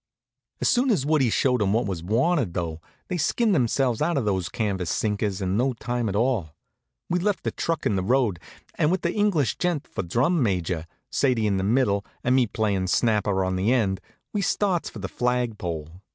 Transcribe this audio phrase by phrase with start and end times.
[0.59, 4.25] As soon as Woodie showed 'em what was wanted, though, they skinned themselves out of
[4.25, 6.55] those canvas sinkers in no time at all.
[7.07, 8.39] We left the truck in the road,
[8.73, 12.87] and with the English gent for drum major, Sadie in the middle, and me playin'
[12.87, 14.01] snapper on the end,
[14.33, 16.01] we starts for the flag pole.